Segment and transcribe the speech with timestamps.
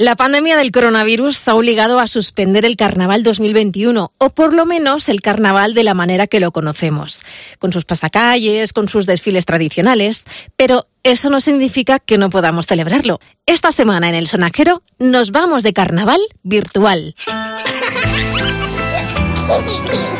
[0.00, 5.08] La pandemia del coronavirus ha obligado a suspender el carnaval 2021, o por lo menos
[5.08, 7.24] el carnaval de la manera que lo conocemos,
[7.58, 10.24] con sus pasacalles, con sus desfiles tradicionales,
[10.54, 13.18] pero eso no significa que no podamos celebrarlo.
[13.44, 17.16] Esta semana en el Sonajero nos vamos de carnaval virtual.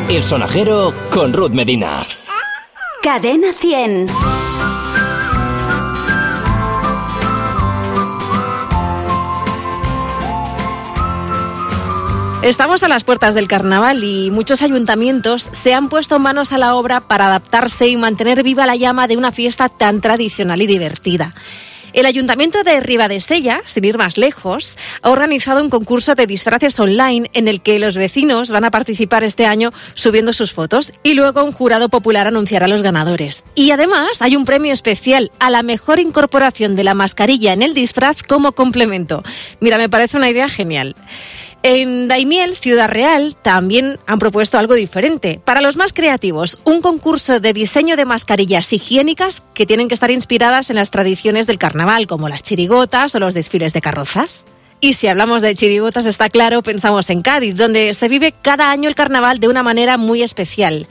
[0.09, 2.01] El Sonajero con Ruth Medina.
[3.01, 4.07] Cadena 100.
[12.41, 16.75] Estamos a las puertas del carnaval y muchos ayuntamientos se han puesto manos a la
[16.75, 21.35] obra para adaptarse y mantener viva la llama de una fiesta tan tradicional y divertida.
[21.91, 27.29] El Ayuntamiento de Ribadesella, sin ir más lejos, ha organizado un concurso de disfraces online
[27.33, 31.43] en el que los vecinos van a participar este año subiendo sus fotos y luego
[31.43, 33.43] un jurado popular anunciará a los ganadores.
[33.55, 37.73] Y además hay un premio especial a la mejor incorporación de la mascarilla en el
[37.73, 39.23] disfraz como complemento.
[39.59, 40.95] Mira, me parece una idea genial.
[41.61, 45.41] En Daimiel, Ciudad Real, también han propuesto algo diferente.
[45.43, 50.09] Para los más creativos, un concurso de diseño de mascarillas higiénicas que tienen que estar
[50.09, 54.45] inspiradas en las tradiciones del carnaval, como las chirigotas o los desfiles de carrozas.
[54.79, 58.87] Y si hablamos de chirigotas, está claro, pensamos en Cádiz, donde se vive cada año
[58.87, 60.87] el carnaval de una manera muy especial.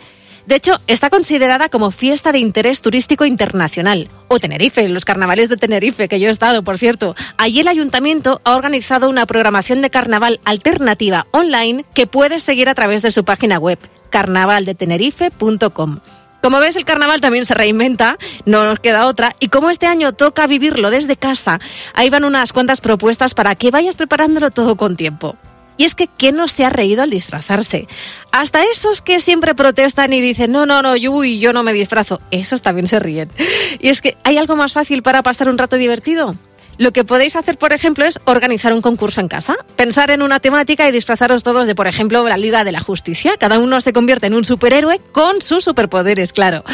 [0.49, 4.09] De hecho, está considerada como fiesta de interés turístico internacional.
[4.29, 7.15] O Tenerife, los carnavales de Tenerife, que yo he estado, por cierto.
[7.37, 12.75] Allí el ayuntamiento ha organizado una programación de carnaval alternativa online que puedes seguir a
[12.75, 16.01] través de su página web, carnavaldetenerife.com.
[16.41, 20.13] Como ves, el carnaval también se reinventa, no nos queda otra, y como este año
[20.13, 21.61] toca vivirlo desde casa,
[21.93, 25.37] ahí van unas cuantas propuestas para que vayas preparándolo todo con tiempo.
[25.79, 27.89] Y es que ¿quién no se ha reído al disfrazarse?
[28.33, 32.21] Hasta esos que siempre protestan y dicen, no, no, no, uy, yo no me disfrazo,
[32.31, 33.31] esos también se ríen.
[33.81, 36.35] Y es que ¿hay algo más fácil para pasar un rato divertido?
[36.79, 39.57] Lo que podéis hacer, por ejemplo, es organizar un concurso en casa.
[39.75, 43.37] Pensar en una temática y disfrazaros todos de, por ejemplo, la Liga de la Justicia.
[43.37, 46.65] Cada uno se convierte en un superhéroe con sus superpoderes, claro.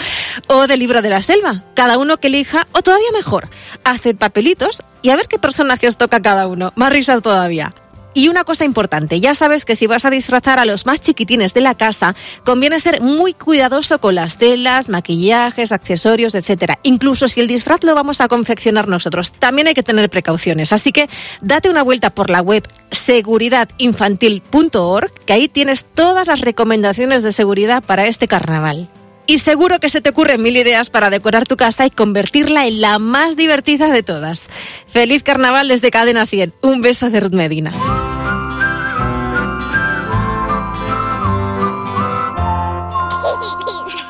[0.46, 1.64] O del libro de la selva.
[1.74, 3.48] Cada uno que elija, o todavía mejor,
[3.82, 6.74] haced papelitos y a ver qué personaje os toca cada uno.
[6.76, 7.74] Más risas todavía.
[8.14, 11.52] Y una cosa importante, ya sabes que si vas a disfrazar a los más chiquitines
[11.52, 12.14] de la casa,
[12.44, 16.78] conviene ser muy cuidadoso con las telas, maquillajes, accesorios, etcétera.
[16.84, 20.72] Incluso si el disfraz lo vamos a confeccionar nosotros, también hay que tener precauciones.
[20.72, 21.10] Así que
[21.40, 27.82] date una vuelta por la web seguridadinfantil.org, que ahí tienes todas las recomendaciones de seguridad
[27.82, 28.88] para este carnaval.
[29.26, 32.80] Y seguro que se te ocurren mil ideas para decorar tu casa y convertirla en
[32.80, 34.44] la más divertida de todas.
[34.92, 36.54] Feliz carnaval desde Cadena 100.
[36.60, 37.72] Un beso de Ruth Medina.